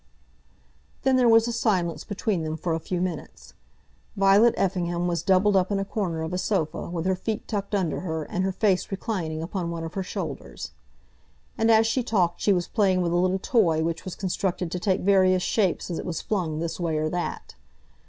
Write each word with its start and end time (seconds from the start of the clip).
Then 1.03 1.15
there 1.15 1.29
was 1.29 1.47
a 1.47 1.53
silence 1.53 2.03
between 2.03 2.41
them 2.41 2.57
for 2.57 2.73
a 2.73 2.79
few 2.79 2.99
minutes. 2.99 3.53
Violet 4.17 4.55
Effingham 4.57 5.05
was 5.07 5.21
doubled 5.21 5.55
up 5.55 5.71
in 5.71 5.77
a 5.77 5.85
corner 5.85 6.23
of 6.23 6.33
a 6.33 6.39
sofa, 6.39 6.89
with 6.89 7.05
her 7.05 7.15
feet 7.15 7.47
tucked 7.47 7.75
under 7.75 7.99
her, 7.99 8.23
and 8.23 8.43
her 8.43 8.51
face 8.51 8.89
reclining 8.89 9.43
upon 9.43 9.69
one 9.69 9.83
of 9.83 9.93
her 9.93 10.01
shoulders. 10.01 10.71
And 11.55 11.69
as 11.69 11.85
she 11.85 12.01
talked 12.01 12.41
she 12.41 12.51
was 12.51 12.67
playing 12.67 13.01
with 13.01 13.11
a 13.11 13.15
little 13.15 13.37
toy 13.37 13.83
which 13.83 14.03
was 14.03 14.15
constructed 14.15 14.71
to 14.71 14.79
take 14.79 15.01
various 15.01 15.43
shapes 15.43 15.91
as 15.91 15.99
it 15.99 16.05
was 16.07 16.19
flung 16.19 16.57
this 16.57 16.79
way 16.79 16.97
or 16.97 17.07
that. 17.11 17.53